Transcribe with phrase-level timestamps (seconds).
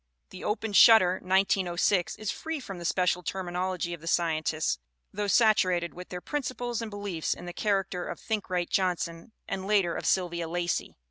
[0.31, 4.79] The Opened Shutters (1906) is free from the special terminology of the Scientists,
[5.13, 9.31] though satu rated with their principles and beliefs in the charac ter of Thinkright Johnson
[9.47, 10.95] and later of Sylvia Lacey.